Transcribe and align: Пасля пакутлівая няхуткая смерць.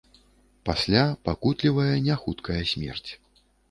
Пасля 0.69 1.03
пакутлівая 1.29 1.89
няхуткая 2.09 2.61
смерць. 2.75 3.11